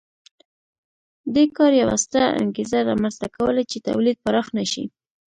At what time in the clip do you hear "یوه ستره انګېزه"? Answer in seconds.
1.81-2.77